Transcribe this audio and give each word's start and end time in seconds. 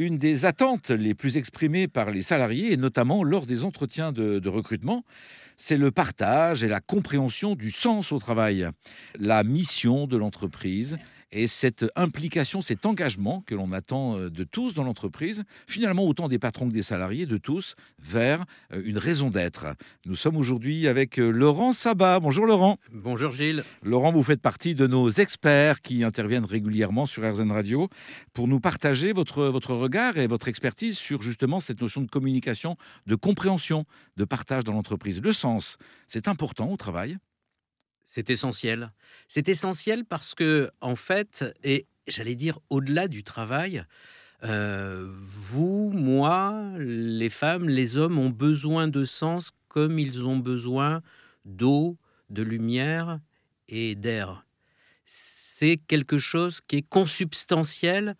une 0.00 0.16
des 0.16 0.46
attentes 0.46 0.90
les 0.90 1.14
plus 1.14 1.36
exprimées 1.36 1.86
par 1.86 2.10
les 2.10 2.22
salariés, 2.22 2.72
et 2.72 2.76
notamment 2.76 3.22
lors 3.22 3.44
des 3.44 3.64
entretiens 3.64 4.12
de, 4.12 4.38
de 4.38 4.48
recrutement, 4.48 5.04
c'est 5.58 5.76
le 5.76 5.90
partage 5.90 6.64
et 6.64 6.68
la 6.68 6.80
compréhension 6.80 7.54
du 7.54 7.70
sens 7.70 8.12
au 8.12 8.18
travail, 8.18 8.66
la 9.18 9.44
mission 9.44 10.06
de 10.06 10.16
l'entreprise 10.16 10.96
et 11.32 11.46
cette 11.46 11.86
implication, 11.96 12.62
cet 12.62 12.86
engagement 12.86 13.42
que 13.46 13.54
l'on 13.54 13.72
attend 13.72 14.18
euh, 14.18 14.30
de 14.30 14.44
tous 14.44 14.74
dans 14.74 14.84
l'entreprise, 14.84 15.44
finalement 15.66 16.04
autant 16.04 16.28
des 16.28 16.38
patrons 16.38 16.68
que 16.68 16.72
des 16.72 16.82
salariés, 16.82 17.26
de 17.26 17.36
tous, 17.36 17.74
vers 17.98 18.44
euh, 18.72 18.82
une 18.84 18.98
raison 18.98 19.30
d'être. 19.30 19.66
Nous 20.06 20.16
sommes 20.16 20.36
aujourd'hui 20.36 20.88
avec 20.88 21.18
euh, 21.18 21.30
Laurent 21.30 21.72
Sabat. 21.72 22.20
Bonjour 22.20 22.46
Laurent. 22.46 22.78
Bonjour 22.92 23.30
Gilles. 23.30 23.64
Laurent, 23.82 24.12
vous 24.12 24.22
faites 24.22 24.42
partie 24.42 24.74
de 24.74 24.86
nos 24.86 25.08
experts 25.10 25.80
qui 25.82 26.02
interviennent 26.04 26.44
régulièrement 26.44 27.06
sur 27.06 27.22
RZN 27.22 27.52
Radio 27.52 27.88
pour 28.32 28.48
nous 28.48 28.60
partager 28.60 29.12
votre, 29.12 29.44
votre 29.44 29.74
regard 29.74 30.16
et 30.18 30.26
votre 30.26 30.48
expertise 30.48 30.98
sur 30.98 31.22
justement 31.22 31.60
cette 31.60 31.80
notion 31.80 32.00
de 32.00 32.08
communication, 32.08 32.76
de 33.06 33.14
compréhension, 33.14 33.84
de 34.16 34.24
partage 34.24 34.64
dans 34.64 34.72
l'entreprise. 34.72 35.20
Le 35.20 35.32
sens, 35.32 35.76
c'est 36.08 36.28
important 36.28 36.70
au 36.70 36.76
travail 36.76 37.18
c'est 38.12 38.28
essentiel. 38.28 38.90
C'est 39.28 39.48
essentiel 39.48 40.04
parce 40.04 40.34
que, 40.34 40.68
en 40.80 40.96
fait, 40.96 41.44
et 41.62 41.86
j'allais 42.08 42.34
dire 42.34 42.58
au-delà 42.68 43.06
du 43.06 43.22
travail, 43.22 43.84
euh, 44.42 45.08
vous, 45.08 45.92
moi, 45.94 46.72
les 46.78 47.30
femmes, 47.30 47.68
les 47.68 47.96
hommes 47.96 48.18
ont 48.18 48.30
besoin 48.30 48.88
de 48.88 49.04
sens 49.04 49.52
comme 49.68 50.00
ils 50.00 50.26
ont 50.26 50.38
besoin 50.38 51.02
d'eau, 51.44 51.98
de 52.30 52.42
lumière 52.42 53.20
et 53.68 53.94
d'air. 53.94 54.44
C'est 55.04 55.76
quelque 55.76 56.18
chose 56.18 56.60
qui 56.66 56.78
est 56.78 56.88
consubstantiel 56.88 58.16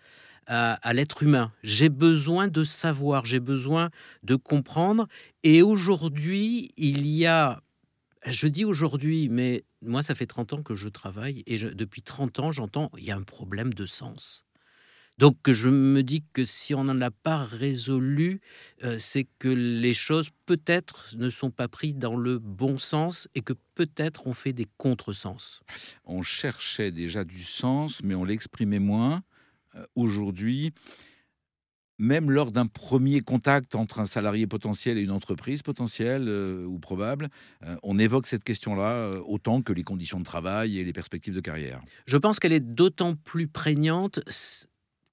à, 0.47 0.75
à 0.75 0.93
l'être 0.93 1.25
humain. 1.25 1.53
J'ai 1.65 1.89
besoin 1.89 2.47
de 2.47 2.63
savoir, 2.63 3.25
j'ai 3.25 3.41
besoin 3.41 3.91
de 4.23 4.37
comprendre. 4.37 5.09
Et 5.43 5.63
aujourd'hui, 5.63 6.71
il 6.77 7.09
y 7.09 7.27
a 7.27 7.61
je 8.27 8.47
dis 8.47 8.65
aujourd'hui, 8.65 9.29
mais 9.29 9.65
moi, 9.83 10.03
ça 10.03 10.15
fait 10.15 10.27
30 10.27 10.53
ans 10.55 10.63
que 10.63 10.75
je 10.75 10.89
travaille 10.89 11.43
et 11.47 11.59
depuis 11.59 12.03
30 12.03 12.39
ans, 12.41 12.53
j'entends 12.53 12.91
il 12.97 13.05
y 13.05 13.11
a 13.11 13.17
un 13.17 13.23
problème 13.23 13.73
de 13.73 13.87
sens. 13.87 14.45
Donc 15.21 15.37
je 15.51 15.69
me 15.69 16.03
dis 16.03 16.25
que 16.33 16.47
si 16.47 16.75
on 16.75 16.85
n'en 16.85 16.99
a 17.03 17.11
pas 17.11 17.45
résolu, 17.45 18.41
euh, 18.85 18.97
c'est 18.99 19.27
que 19.39 19.49
les 19.49 19.93
choses 19.93 20.31
peut-être 20.47 21.15
ne 21.19 21.29
sont 21.29 21.51
pas 21.51 21.69
prises 21.69 21.97
dans 21.97 22.17
le 22.17 22.39
bon 22.39 22.79
sens 22.79 23.29
et 23.35 23.43
que 23.43 23.53
peut-être 23.75 24.27
on 24.27 24.33
fait 24.33 24.55
des 24.55 24.67
contresens. 24.79 25.61
On 26.07 26.23
cherchait 26.23 26.91
déjà 26.91 27.25
du 27.25 27.45
sens, 27.45 28.03
mais 28.03 28.15
on 28.15 28.25
l'exprimait 28.25 28.79
moins. 28.79 29.23
Euh, 29.75 29.85
aujourd'hui, 29.95 30.73
même 32.01 32.31
lors 32.31 32.51
d'un 32.51 32.67
premier 32.67 33.21
contact 33.21 33.75
entre 33.75 34.01
un 34.01 34.07
salarié 34.07 34.47
potentiel 34.47 34.97
et 34.99 35.03
une 35.03 35.11
entreprise 35.11 35.63
potentielle 35.63 36.29
euh, 36.29 36.65
ou 36.65 36.79
probable, 36.79 37.29
euh, 37.65 37.77
on 37.83 37.99
évoque 37.99 38.27
cette 38.27 38.43
question-là 38.43 38.93
euh, 38.93 39.21
autant 39.27 39.61
que 39.61 39.73
les 39.73 39.85
conditions 39.85 40.19
de 40.19 40.25
travail 40.25 40.79
et 40.79 40.85
les 40.85 40.95
perspectives 40.95 41.35
de 41.35 41.41
carrière. 41.41 41.83
Je 42.07 42.17
pense 42.17 42.41
qu'elle 42.41 42.55
est 42.55 42.61
d'autant 42.61 43.15
plus 43.15 43.49
prégnante 43.49 44.21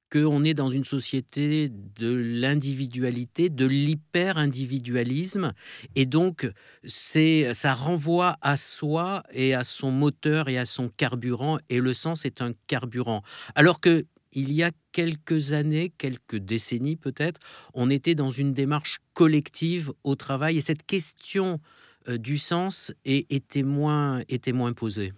qu'on 0.09 0.45
est 0.45 0.53
dans 0.53 0.69
une 0.69 0.85
société 0.85 1.69
de 1.69 2.15
l'individualité, 2.15 3.49
de 3.49 3.65
l'hyper-individualisme, 3.65 5.51
et 5.95 6.05
donc 6.05 6.49
c'est 6.85 7.53
ça 7.53 7.73
renvoie 7.73 8.37
à 8.41 8.55
soi 8.55 9.23
et 9.33 9.53
à 9.53 9.65
son 9.65 9.91
moteur 9.91 10.47
et 10.47 10.57
à 10.57 10.65
son 10.65 10.87
carburant, 10.87 11.59
et 11.67 11.81
le 11.81 11.93
sens 11.93 12.23
est 12.23 12.41
un 12.41 12.53
carburant. 12.67 13.21
Alors 13.55 13.81
que 13.81 14.05
il 14.37 14.53
y 14.53 14.61
a 14.61 14.71
quelques 14.91 15.51
années, 15.51 15.91
quelques 15.97 16.37
décennies 16.37 16.95
peut-être, 16.95 17.39
on 17.73 17.89
était 17.89 18.13
dans 18.13 18.29
une 18.29 18.53
démarche 18.53 18.99
collective 19.15 19.91
au 20.03 20.15
travail 20.15 20.57
et 20.57 20.61
cette 20.61 20.85
question 20.85 21.59
euh, 22.07 22.19
du 22.19 22.37
sens 22.37 22.93
était, 23.03 23.63
moins, 23.63 24.21
était 24.29 24.51
moins 24.51 24.73
posée. 24.73 25.13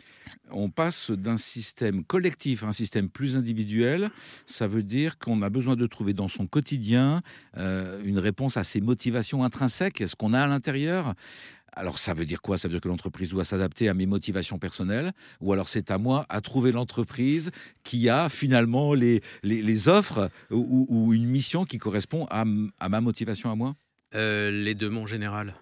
On 0.52 0.70
passe 0.70 1.12
d'un 1.12 1.36
système 1.36 2.06
collectif 2.06 2.64
à 2.64 2.68
un 2.68 2.72
système 2.72 3.10
plus 3.10 3.36
individuel. 3.36 4.10
Ça 4.46 4.68
veut 4.68 4.84
dire 4.84 5.20
qu'on 5.20 5.42
a 5.42 5.50
besoin 5.50 5.76
de 5.76 5.86
trouver 5.86 6.14
dans 6.14 6.30
son 6.30 6.48
quotidien 6.48 7.22
euh, 7.58 8.02
une 8.06 8.20
réponse 8.20 8.56
à 8.56 8.64
ses 8.64 8.80
motivations 8.80 9.44
intrinsèques, 9.44 10.02
ce 10.08 10.16
qu'on 10.16 10.34
a 10.34 10.40
à 10.42 10.48
l'intérieur? 10.48 11.14
Alors 11.74 12.00
ça 12.00 12.14
veut 12.14 12.26
dire 12.26 12.42
quoi? 12.42 12.58
Ça 12.58 12.68
veut 12.68 12.74
dire 12.74 12.82
que 12.82 12.88
l'entreprise 12.88 13.30
doit 13.30 13.44
s'adapter 13.44 13.90
à 13.90 13.94
mes 13.94 14.06
motivations 14.06 14.60
personnelles? 14.60 15.14
Ou 15.42 15.54
alors 15.54 15.70
c'est 15.70 15.92
à 15.92 15.98
moi 15.98 16.26
à 16.30 16.42
trouver 16.42 16.72
l'entreprise 16.72 17.52
qui 17.84 18.10
a 18.10 18.30
finalement 18.30 18.94
les, 18.94 19.22
les, 19.44 19.88
offres 19.88 20.30
ou, 20.52 21.14
une 21.14 21.26
mission 21.26 21.66
qui 21.66 21.78
correspond 21.78 22.26
à, 22.30 22.46
ma 22.46 23.02
motivation 23.02 23.52
à 23.52 23.56
moi? 23.56 23.76
Euh, 24.16 24.52
Les 24.52 24.76
deux, 24.76 24.90
mon 24.90 25.08
général. 25.08 25.56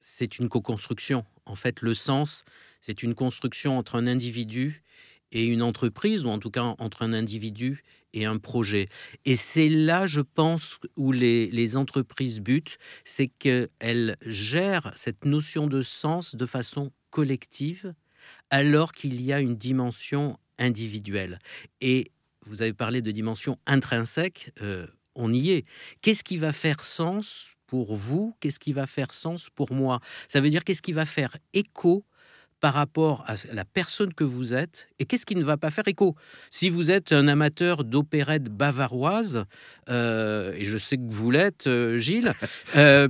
C'est 0.00 0.38
une 0.38 0.48
co-construction. 0.48 1.24
En 1.44 1.54
fait, 1.54 1.82
le 1.82 1.94
sens, 1.94 2.44
c'est 2.80 3.02
une 3.02 3.14
construction 3.14 3.78
entre 3.78 3.96
un 3.96 4.06
individu 4.06 4.82
et 5.32 5.44
une 5.44 5.62
entreprise, 5.62 6.24
ou 6.24 6.30
en 6.30 6.38
tout 6.38 6.50
cas 6.50 6.74
entre 6.78 7.02
un 7.02 7.12
individu 7.12 7.82
et 8.14 8.24
un 8.24 8.38
projet. 8.38 8.88
Et 9.24 9.36
c'est 9.36 9.68
là, 9.68 10.06
je 10.06 10.20
pense, 10.20 10.78
où 10.96 11.12
les, 11.12 11.76
entreprises 11.76 12.40
butent, 12.40 12.78
c'est 13.04 13.28
qu'elles 13.28 14.16
gèrent 14.22 14.92
cette 14.96 15.24
notion 15.24 15.66
de 15.66 15.82
sens 15.82 16.34
de 16.34 16.46
façon 16.46 16.92
collective, 17.10 17.94
alors 18.50 18.92
qu'il 18.92 19.20
y 19.20 19.32
a 19.32 19.40
une 19.40 19.56
dimension 19.56 20.38
individuelle. 20.58 21.38
Et 21.80 22.10
vous 22.46 22.62
avez 22.62 22.72
parlé 22.72 23.02
de 23.02 23.10
dimension 23.10 23.58
intrinsèque, 23.66 24.52
euh, 24.62 24.86
on 25.14 25.32
y 25.32 25.50
est. 25.50 25.64
Qu'est-ce 26.00 26.24
qui 26.24 26.38
va 26.38 26.52
faire 26.52 26.80
sens 26.80 27.54
pour 27.66 27.96
vous? 27.96 28.34
Qu'est-ce 28.40 28.58
qui 28.58 28.72
va 28.72 28.86
faire 28.86 29.12
sens 29.12 29.50
pour 29.50 29.72
moi? 29.72 30.00
Ça 30.28 30.40
veut 30.40 30.50
dire 30.50 30.64
qu'est-ce 30.64 30.82
qui 30.82 30.92
va 30.92 31.06
faire 31.06 31.36
écho 31.52 32.04
par 32.60 32.74
rapport 32.74 33.24
à 33.26 33.34
la 33.52 33.64
personne 33.64 34.12
que 34.12 34.24
vous 34.24 34.54
êtes 34.54 34.88
et 34.98 35.04
qu'est-ce 35.04 35.26
qui 35.26 35.36
ne 35.36 35.44
va 35.44 35.56
pas 35.56 35.70
faire 35.70 35.86
écho? 35.86 36.16
Si 36.50 36.70
vous 36.70 36.90
êtes 36.90 37.12
un 37.12 37.28
amateur 37.28 37.84
d'opérette 37.84 38.44
bavaroise, 38.44 39.44
euh, 39.88 40.52
et 40.56 40.64
je 40.64 40.78
sais 40.78 40.96
que 40.96 41.06
vous 41.06 41.30
l'êtes, 41.30 41.66
euh, 41.66 41.98
Gilles. 41.98 42.32
Euh, 42.76 43.08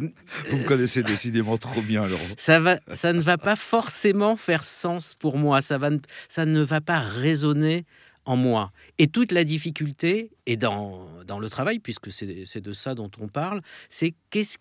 vous 0.50 0.59
me 0.59 0.64
connaissez 0.64 1.03
décidément 1.03 1.59
trop 1.59 1.82
bien, 1.82 2.06
Laurent. 2.06 2.22
Ça, 2.36 2.60
va, 2.60 2.78
ça 2.92 3.12
ne 3.12 3.20
va 3.20 3.38
pas 3.38 3.56
forcément 3.56 4.36
faire 4.36 4.64
sens 4.64 5.14
pour 5.19 5.36
moi, 5.36 5.60
ça, 5.62 5.78
va, 5.78 5.91
ça 6.28 6.47
ne 6.47 6.60
va 6.60 6.80
pas 6.80 7.00
résonner 7.00 7.84
en 8.28 8.37
moi. 8.37 8.72
Et 8.99 9.09
toute 9.09 9.33
la 9.33 9.43
difficulté, 9.43 10.31
et 10.44 10.59
dans, 10.59 11.09
dans 11.27 11.39
le 11.39 11.49
travail, 11.49 11.78
puisque 11.78 12.12
c'est 12.12 12.61
de 12.61 12.72
ça 12.75 12.94
dont 12.94 13.11
on 13.19 13.27
parle, 13.27 13.62
c'est 13.89 14.12
qu'est-ce 14.28 14.59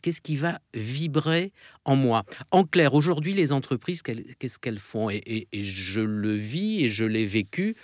qu'est-ce 0.00 0.20
qui 0.20 0.36
va 0.36 0.60
vibrer 0.74 1.52
en 1.84 1.96
moi. 1.96 2.22
En 2.52 2.62
clair, 2.62 2.94
aujourd'hui, 2.94 3.34
les 3.34 3.50
entreprises, 3.50 4.02
qu'est-ce 4.02 4.60
qu'elles 4.60 4.78
font? 4.78 5.10
Et, 5.10 5.48
je 5.52 6.00
le 6.00 6.34
vis 6.34 6.84
et 6.84 6.88
je 6.88 7.04
l'ai 7.04 7.26
vécu. 7.26 7.74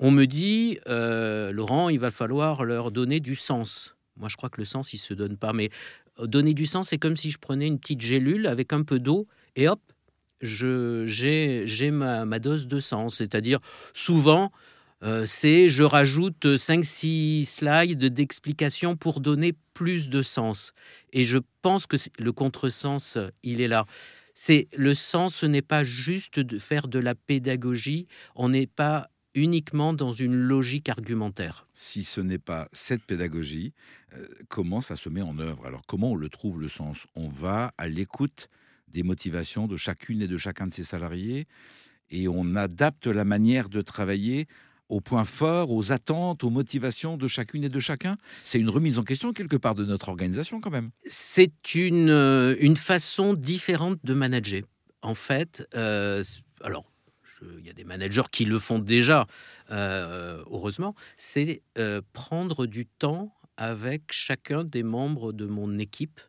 On 0.00 0.10
me 0.10 0.24
dit, 0.24 0.80
euh, 0.88 1.52
Laurent, 1.52 1.88
il 1.88 2.00
va 2.00 2.10
falloir 2.10 2.64
leur 2.64 2.90
donner 2.90 3.20
du 3.20 3.36
sens. 3.36 3.94
Moi, 4.16 4.28
je 4.28 4.36
crois 4.36 4.50
que 4.50 4.60
le 4.60 4.64
sens, 4.64 4.92
il 4.92 4.98
se 4.98 5.14
donne 5.14 5.36
pas. 5.36 5.52
Mais 5.52 5.70
euh, 6.18 6.26
donner 6.26 6.54
du 6.54 6.66
sens, 6.66 6.88
c'est 6.88 6.98
comme 6.98 7.16
si 7.16 7.30
je 7.30 7.38
prenais 7.38 7.68
une 7.68 7.78
petite 7.78 8.00
gélule 8.00 8.48
avec 8.48 8.72
un 8.72 8.82
peu 8.82 8.98
d'eau 8.98 9.28
et 9.54 9.68
hop, 9.68 9.80
j'ai 10.42 11.90
ma, 11.90 12.38
dose 12.38 12.66
de 12.66 12.80
sens. 12.80 13.16
C'est-à-dire, 13.16 13.60
souvent, 13.94 14.50
euh, 15.02 15.24
c'est 15.26 15.68
je 15.68 15.82
rajoute 15.82 16.46
5-6 16.46 17.44
slides 17.44 18.04
d'explications 18.04 18.96
pour 18.96 19.20
donner 19.20 19.54
plus 19.74 20.08
de 20.08 20.22
sens. 20.22 20.72
Et 21.12 21.24
je 21.24 21.38
pense 21.60 21.86
que 21.86 21.96
le 22.18 22.32
contresens, 22.32 23.18
il 23.42 23.60
est 23.60 23.68
là. 23.68 23.86
C'est 24.34 24.68
le 24.76 24.94
sens, 24.94 25.34
ce 25.34 25.46
n'est 25.46 25.62
pas 25.62 25.84
juste 25.84 26.40
de 26.40 26.58
faire 26.58 26.88
de 26.88 26.98
la 26.98 27.14
pédagogie, 27.14 28.06
on 28.34 28.48
n'est 28.48 28.66
pas 28.66 29.08
uniquement 29.34 29.92
dans 29.92 30.12
une 30.12 30.34
logique 30.34 30.88
argumentaire. 30.88 31.66
Si 31.74 32.04
ce 32.04 32.20
n'est 32.20 32.38
pas 32.38 32.68
cette 32.72 33.02
pédagogie, 33.02 33.72
euh, 34.14 34.26
comment 34.48 34.80
ça 34.80 34.96
se 34.96 35.08
met 35.08 35.22
en 35.22 35.38
œuvre? 35.38 35.66
Alors 35.66 35.82
comment 35.86 36.12
on 36.12 36.16
le 36.16 36.28
trouve 36.28 36.60
le 36.60 36.68
sens? 36.68 37.06
On 37.14 37.28
va 37.28 37.72
à 37.78 37.88
l'écoute 37.88 38.48
des 38.88 39.02
motivations 39.02 39.66
de 39.66 39.76
chacune 39.76 40.20
et 40.22 40.28
de 40.28 40.36
chacun 40.36 40.66
de 40.66 40.74
ses 40.74 40.84
salariés 40.84 41.46
et 42.10 42.28
on 42.28 42.54
adapte 42.56 43.06
la 43.06 43.24
manière 43.24 43.68
de 43.68 43.80
travailler 43.80 44.46
aux 44.92 45.00
points 45.00 45.24
forts, 45.24 45.72
aux 45.72 45.90
attentes, 45.90 46.44
aux 46.44 46.50
motivations 46.50 47.16
de 47.16 47.26
chacune 47.26 47.64
et 47.64 47.70
de 47.70 47.80
chacun 47.80 48.16
C'est 48.44 48.60
une 48.60 48.68
remise 48.68 48.98
en 48.98 49.04
question 49.04 49.32
quelque 49.32 49.56
part 49.56 49.74
de 49.74 49.86
notre 49.86 50.10
organisation 50.10 50.60
quand 50.60 50.70
même. 50.70 50.90
C'est 51.06 51.74
une, 51.74 52.10
euh, 52.10 52.54
une 52.60 52.76
façon 52.76 53.32
différente 53.32 53.98
de 54.04 54.12
manager. 54.12 54.62
En 55.00 55.14
fait, 55.14 55.66
euh, 55.74 56.22
alors, 56.62 56.84
il 57.58 57.66
y 57.66 57.70
a 57.70 57.72
des 57.72 57.84
managers 57.84 58.28
qui 58.30 58.44
le 58.44 58.58
font 58.58 58.78
déjà, 58.78 59.26
euh, 59.70 60.44
heureusement, 60.50 60.94
c'est 61.16 61.62
prendre 62.12 62.66
du 62.66 62.86
temps 62.86 63.34
avec 63.56 64.12
chacun 64.12 64.62
des 64.62 64.82
membres 64.82 65.32
de 65.32 65.46
mon 65.46 65.78
équipe 65.78 66.20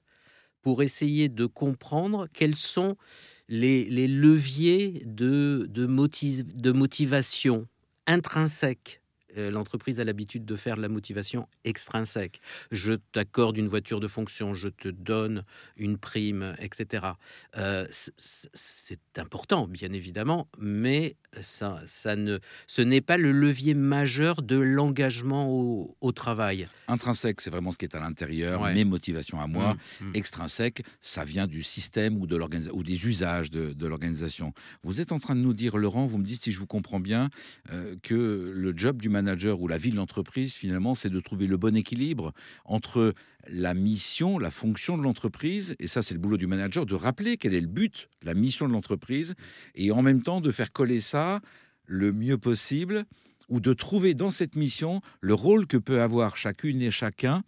pour 0.62 0.82
essayer 0.82 1.28
de 1.28 1.46
comprendre 1.46 2.28
quels 2.34 2.56
sont 2.56 2.96
les, 3.50 4.08
leviers 4.08 5.04
de, 5.06 5.68
de, 5.70 5.86
de 5.86 6.72
motivation, 6.72 7.68
intrinsèque 8.08 9.03
l'entreprise 9.36 10.00
a 10.00 10.04
l'habitude 10.04 10.46
de 10.46 10.56
faire 10.56 10.78
de 10.78 10.82
la 10.82 10.90
motivation 10.90 11.48
extrinsèque. 11.64 12.42
Je 12.72 12.94
t'accorde 13.12 13.58
une 13.58 13.68
voiture 13.68 14.00
de 14.00 14.08
fonction, 14.08 14.54
je 14.54 14.70
te 14.70 14.90
donne 14.90 15.44
une 15.78 15.98
prime, 15.98 16.56
etc. 16.60 17.06
Euh, 17.58 17.88
c'est 17.90 19.18
important, 19.18 19.68
bien 19.68 19.92
évidemment, 19.94 20.48
mais 20.58 21.16
ça, 21.42 21.82
ça 21.86 22.16
ne, 22.16 22.40
ce 22.68 22.82
n'est 22.82 23.02
pas 23.02 23.18
le 23.18 23.32
levier 23.32 23.74
majeur 23.74 24.42
de 24.42 24.58
l'engagement 24.58 25.50
au, 25.50 26.12
travail. 26.14 26.68
Intrinsèque, 26.88 27.42
c'est 27.42 27.50
vraiment 27.50 27.72
ce 27.72 27.80
qui 27.80 27.86
est 27.86 27.96
à 27.96 28.00
l'intérieur, 28.00 28.72
mes 28.72 28.86
motivations 28.86 29.40
à 29.40 29.48
moi. 29.48 29.74
Mmh, 29.74 30.06
mmh. 30.06 30.12
Extrinsèque, 30.14 30.84
ça 31.02 31.26
vient 31.26 31.48
du 31.48 31.64
système 31.64 32.22
ou, 32.22 32.28
de 32.28 32.40
ou 32.72 32.84
des 32.84 33.08
usages 33.08 33.50
de, 33.50 33.88
l'organisation. 33.88 34.54
Vous 34.84 35.02
êtes 35.02 35.12
en 35.12 35.20
train 35.20 35.36
de 35.36 35.42
nous 35.42 35.54
dire, 35.54 35.78
Laurent, 35.78 36.06
vous 36.06 36.20
me 36.20 36.26
dites 36.26 36.44
si 36.44 36.52
je 36.52 36.60
vous 36.60 36.68
comprends 36.68 37.00
bien, 37.00 37.30
euh, 37.72 37.96
que 38.04 38.52
le 38.56 38.74
job 38.78 39.02
du 39.02 39.10
manager 39.10 39.23
ou 39.60 39.68
la 39.68 39.78
vie 39.78 39.92
de 39.92 39.96
l'entreprise, 39.96 40.54
finalement, 40.54 40.96
c'est 40.96 41.10
de 41.10 41.20
trouver 41.20 41.48
le 41.48 41.58
bon 41.58 41.76
équilibre 41.76 42.34
entre 42.66 43.14
la 43.48 43.74
mission, 43.74 44.40
la 44.40 44.52
fonction 44.52 44.98
de 44.98 45.04
l'entreprise, 45.04 45.76
et 45.80 45.88
ça 45.88 46.02
c'est 46.02 46.14
le 46.14 46.20
boulot 46.20 46.38
du 46.38 46.48
manager, 46.48 46.86
de 46.86 46.96
rappeler 46.96 47.38
quel 47.38 47.54
est 47.54 47.62
le 47.62 47.68
but, 47.68 48.10
la 48.22 48.34
mission 48.34 48.68
de 48.68 48.74
l'entreprise, 48.74 49.36
et 49.76 49.92
en 49.92 50.02
même 50.02 50.22
temps 50.22 50.42
de 50.42 50.52
faire 50.52 50.72
coller 50.72 51.02
ça 51.02 51.42
le 51.86 52.12
mieux 52.12 52.38
possible, 52.38 53.06
ou 53.50 53.60
de 53.60 53.74
trouver 53.74 54.14
dans 54.14 54.32
cette 54.32 54.56
mission 54.56 55.02
le 55.20 55.34
rôle 55.34 55.68
que 55.68 55.78
peut 55.78 56.02
avoir 56.02 56.38
chacune 56.38 56.82
et 56.82 56.92
chacun 56.92 57.44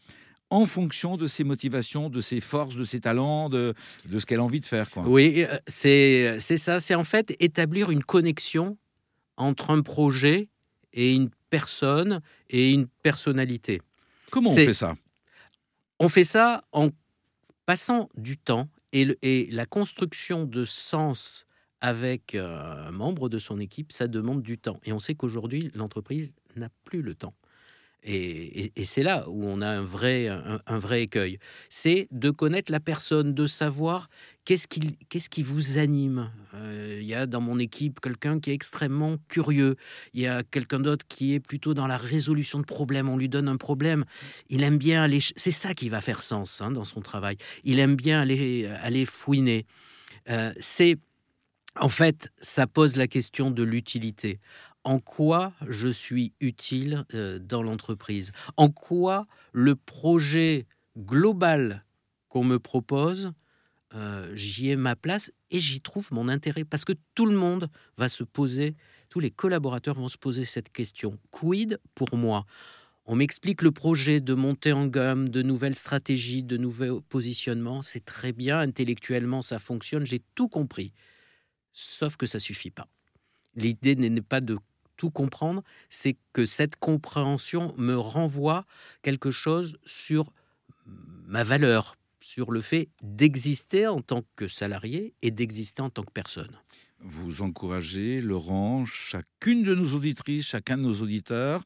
en 0.50 0.66
fonction 0.66 1.18
de 1.18 1.28
ses 1.28 1.44
motivations, 1.44 2.10
de 2.10 2.22
ses 2.22 2.40
forces, 2.40 2.76
de 2.76 2.84
ses 2.84 3.00
talents, 3.00 3.50
de, 3.50 3.74
ce 4.18 4.26
qu'elle 4.26 4.40
a 4.40 4.44
envie 4.44 4.60
de 4.60 4.66
faire. 4.66 4.90
Oui, 5.06 5.44
euh, 5.44 5.58
c'est 5.68 6.58
ça, 6.58 6.80
c'est 6.80 6.96
en 6.96 7.04
fait 7.04 7.36
établir 7.40 7.92
une 7.92 8.04
connexion 8.04 8.78
entre 9.38 9.72
un 9.72 9.82
projet 9.82 10.50
et 10.94 11.14
une 11.14 11.30
personne 11.50 12.22
et 12.50 12.72
une 12.72 12.88
personnalité. 12.88 13.82
Comment 14.32 14.52
on 14.52 14.56
fait 14.56 14.74
ça? 14.74 14.96
On 16.00 16.10
fait 16.10 16.24
ça 16.24 16.66
en 16.72 16.90
passant 17.66 18.10
du 18.16 18.38
temps 18.38 18.70
et, 18.92 19.18
et 19.22 19.50
la 19.52 19.66
construction 19.66 20.46
de 20.46 20.66
sens 20.66 21.46
avec 21.82 22.36
euh, 22.36 22.88
un 22.88 22.92
membre 22.92 23.30
de 23.30 23.38
son 23.38 23.60
équipe, 23.60 23.92
ça 23.92 24.08
demande 24.08 24.42
du 24.42 24.58
temps. 24.58 24.80
Et 24.84 24.94
on 24.94 25.00
sait 25.00 25.16
qu'aujourd'hui, 25.16 25.72
l'entreprise 25.76 26.34
n'a 26.56 26.70
plus 26.84 27.02
le 27.02 27.16
temps. 27.16 27.36
Et, 28.08 28.72
c'est 28.86 29.02
là 29.02 29.28
où 29.28 29.46
on 29.46 29.62
a 29.62 29.68
un 29.68 29.84
vrai, 29.84 30.28
un, 30.28 30.80
vrai 30.80 31.04
écueil. 31.04 31.40
C'est 31.70 32.08
de 32.12 32.30
connaître 32.30 32.72
la 32.72 32.80
personne, 32.80 33.34
de 33.34 33.48
savoir 33.48 34.10
qu'est-ce 34.46 34.68
qui, 34.68 34.98
qui 35.10 35.44
vous 35.44 35.80
anime. 35.80 36.30
Euh, 36.54 37.00
il 37.02 37.08
y 37.08 37.16
a 37.16 37.26
dans 37.26 37.42
mon 37.42 37.58
équipe 37.58 38.00
quelqu'un 38.00 38.40
qui 38.40 38.52
est 38.52 38.54
extrêmement 38.54 39.18
curieux. 39.28 39.76
Il 40.14 40.22
y 40.22 40.28
a 40.28 40.44
quelqu'un 40.44 40.80
d'autre 40.80 41.06
qui 41.08 41.34
est 41.34 41.40
plutôt 41.40 41.74
dans 41.74 41.88
la 41.88 41.98
résolution 41.98 42.60
de 42.60 42.66
problèmes. 42.66 43.10
On 43.10 43.18
lui 43.18 43.30
donne 43.30 43.48
un 43.48 43.58
problème. 43.58 44.06
Il 44.50 44.62
aime 44.62 44.78
bien 44.78 45.02
aller. 45.02 45.20
C'est 45.36 45.52
ça 45.52 45.74
qui 45.74 45.90
va 45.90 46.00
faire 46.00 46.22
sens 46.22 46.62
hein, 46.62 46.70
dans 46.72 46.86
son 46.86 47.02
travail. 47.02 47.38
Il 47.64 47.80
aime 47.80 47.96
bien 47.96 48.22
aller, 48.22 48.68
aller 48.84 49.06
fouiner. 49.06 49.66
Euh, 50.30 50.54
c'est. 50.60 50.98
En 51.78 51.90
fait, 51.90 52.30
ça 52.40 52.68
pose 52.68 52.96
la 52.96 53.08
question 53.08 53.52
de 53.52 53.62
l'utilité 53.62 54.40
en 54.86 55.00
quoi 55.00 55.52
je 55.68 55.90
suis 55.90 56.32
utile 56.40 57.06
euh, 57.14 57.40
dans 57.40 57.64
l'entreprise, 57.64 58.32
en 58.56 58.70
quoi 58.70 59.28
le 59.52 59.76
projet 59.76 60.68
global 60.98 61.84
qu'on 62.30 62.44
me 62.44 62.60
propose, 62.60 63.34
euh, 63.94 64.32
j'y 64.36 64.70
ai 64.70 64.76
ma 64.76 64.96
place 64.96 65.32
et 65.52 65.60
j'y 65.60 65.82
trouve 65.82 66.08
mon 66.12 66.30
intérêt? 66.30 66.64
Parce 66.64 66.86
que 66.86 66.94
tout 67.16 67.26
le 67.26 67.36
monde 67.36 67.70
va 67.98 68.10
se 68.10 68.24
poser, 68.24 68.76
tous 69.10 69.20
les 69.20 69.32
collaborateurs 69.32 69.96
vont 69.96 70.08
se 70.08 70.18
poser 70.18 70.46
cette 70.46 70.72
question. 70.72 71.18
Quid 71.32 71.80
pour 71.96 72.16
moi? 72.16 72.46
On 73.08 73.16
m'explique 73.16 73.62
le 73.62 73.72
projet 73.72 74.20
de 74.20 74.34
monter 74.34 74.72
en 74.72 74.88
gamme, 74.88 75.30
de 75.30 75.42
nouvelles 75.42 75.76
stratégies, 75.76 76.44
de 76.44 76.58
nouveaux 76.58 77.02
positionnements. 77.02 77.82
C'est 77.82 78.06
très 78.06 78.34
bien, 78.34 78.60
intellectuellement 78.60 79.42
ça 79.42 79.60
fonctionne, 79.60 80.06
j'ai 80.06 80.22
tout 80.36 80.48
compris. 80.48 80.94
Sauf 81.74 82.18
que 82.18 82.26
ça 82.26 82.40
suffit 82.40 82.72
pas. 82.72 82.88
L'idée 83.56 83.96
n'est 83.96 84.22
pas 84.22 84.42
de 84.42 84.58
tout 84.98 85.10
comprendre, 85.10 85.64
c'est 85.90 86.18
que 86.34 86.46
cette 86.46 86.76
compréhension 86.78 87.74
me 87.78 87.98
renvoie 87.98 88.66
quelque 89.02 89.32
chose 89.32 89.78
sur 89.86 90.32
ma 90.86 91.44
valeur, 91.44 91.96
sur 92.20 92.52
le 92.52 92.62
fait 92.62 92.90
d'exister 93.02 93.88
en 93.88 94.02
tant 94.02 94.24
que 94.36 94.48
salarié 94.48 95.14
et 95.22 95.32
d'exister 95.32 95.82
en 95.82 95.90
tant 95.90 96.04
que 96.04 96.12
personne. 96.12 96.60
Vous 97.00 97.42
encouragez, 97.42 98.22
Laurent, 98.22 98.86
chacune 98.86 99.64
de 99.64 99.76
nos 99.76 99.94
auditrices, 99.94 100.48
chacun 100.48 100.78
de 100.78 100.84
nos 100.84 101.02
auditeurs 101.02 101.64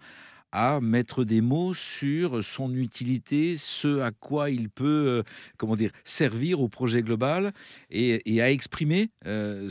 à 0.52 0.80
mettre 0.82 1.24
des 1.24 1.42
mots 1.42 1.74
sur 1.74 2.44
son 2.44 2.74
utilité, 2.74 3.56
ce 3.58 4.00
à 4.00 4.12
quoi 4.12 4.50
il 4.50 4.70
peut, 4.70 5.06
euh, 5.08 5.24
comment 5.58 5.76
dire, 5.76 5.92
servir 6.04 6.62
au 6.62 6.70
projet 6.70 7.02
global 7.02 7.52
et, 7.90 8.42
à 8.42 8.50
exprimer 8.52 9.12
euh, 9.26 9.70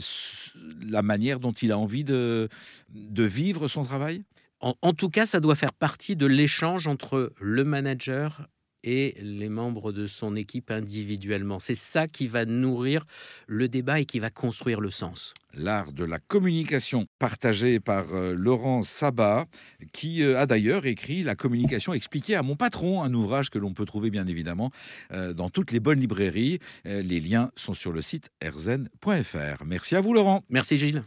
la 0.81 1.01
manière 1.01 1.39
dont 1.39 1.51
il 1.51 1.71
a 1.71 1.77
envie 1.77 2.03
de, 2.03 2.49
de 2.89 3.23
vivre 3.23 3.67
son 3.67 3.83
travail? 3.83 4.23
En, 4.61 4.93
tout 4.93 5.09
cas, 5.09 5.25
ça 5.25 5.39
doit 5.39 5.55
faire 5.55 5.71
partie 5.71 6.17
de 6.17 6.25
l'échange 6.25 6.85
entre 6.85 7.31
le 7.39 7.63
manager 7.63 8.49
et 8.83 9.15
les 9.21 9.49
membres 9.49 9.91
de 9.91 10.07
son 10.07 10.35
équipe 10.35 10.71
individuellement. 10.71 11.59
C'est 11.59 11.75
ça 11.75 12.07
qui 12.07 12.27
va 12.27 12.45
nourrir 12.45 13.05
le 13.47 13.67
débat 13.67 13.99
et 13.99 14.05
qui 14.05 14.19
va 14.19 14.29
construire 14.29 14.81
le 14.81 14.91
sens. 14.91 15.33
L'art 15.53 15.91
de 15.93 16.03
la 16.03 16.19
communication 16.19 17.07
partagé 17.17 17.79
par 17.79 18.13
euh, 18.13 18.33
Laurent 18.33 18.83
Sabat, 18.83 19.45
qui 19.93 20.21
euh, 20.21 20.39
a 20.39 20.45
d'ailleurs 20.45 20.85
écrit 20.85 21.23
La 21.23 21.35
communication 21.35 21.93
expliquée 21.93 22.35
à 22.35 22.43
mon 22.43 22.55
patron, 22.55 23.03
un 23.03 23.13
ouvrage 23.13 23.49
que 23.49 23.57
l'on 23.57 23.73
peut 23.73 23.85
trouver 23.85 24.11
bien 24.11 24.27
évidemment 24.27 24.71
euh, 25.11 25.33
dans 25.33 25.49
toutes 25.49 25.71
les 25.71 25.79
bonnes 25.79 25.99
librairies. 25.99 26.59
les 26.85 27.19
liens 27.19 27.51
sont 27.55 27.73
sur 27.73 27.91
le 27.91 28.01
site 28.01 28.29
erzen.fr. 28.41 29.65
Merci 29.65 29.95
à 29.95 30.01
vous 30.01 30.13
Laurent. 30.13 30.43
Merci 30.49 30.77
Gilles. 30.77 31.03